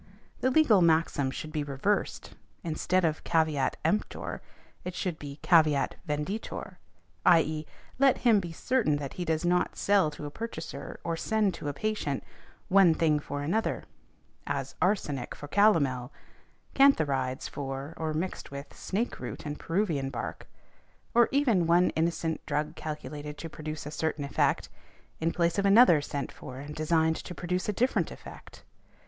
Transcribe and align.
The 0.39 0.49
legal 0.49 0.81
maxim 0.81 1.29
should 1.29 1.51
be 1.51 1.63
reversed, 1.63 2.33
instead 2.63 3.05
of 3.05 3.23
caveat 3.23 3.77
emptor 3.85 4.41
it 4.83 4.95
should 4.95 5.19
be 5.19 5.37
caveat 5.43 5.93
venditor, 6.09 6.77
i.e., 7.23 7.67
let 7.99 8.17
him 8.17 8.39
be 8.39 8.51
certain 8.51 8.95
that 8.95 9.13
he 9.13 9.25
does 9.25 9.45
not 9.45 9.75
sell 9.75 10.09
|178| 10.09 10.13
to 10.13 10.25
a 10.25 10.31
purchaser 10.31 10.99
or 11.03 11.15
send 11.15 11.53
to 11.53 11.67
a 11.69 11.73
patient, 11.73 12.23
one 12.67 12.95
thing 12.95 13.19
for 13.19 13.43
another, 13.43 13.83
as 14.47 14.73
arsenic 14.81 15.35
for 15.35 15.47
calomel, 15.47 16.09
cantharides 16.73 17.47
for, 17.47 17.93
or 17.95 18.11
mixed 18.11 18.49
with 18.49 18.75
snake 18.75 19.19
root 19.19 19.45
and 19.45 19.59
Peruvian 19.59 20.09
bark, 20.09 20.47
or 21.13 21.29
even 21.31 21.67
one 21.67 21.91
innocent 21.91 22.43
drug 22.47 22.75
calculated 22.75 23.37
to 23.37 23.47
produce 23.51 23.85
a 23.85 23.91
certain 23.91 24.23
effect, 24.23 24.67
in 25.19 25.31
place 25.31 25.59
of 25.59 25.65
another 25.67 26.01
sent 26.01 26.31
for 26.31 26.57
and 26.57 26.73
designed 26.73 27.17
to 27.17 27.35
produce 27.35 27.69
a 27.69 27.73
different 27.73 28.09
effect. 28.09 28.63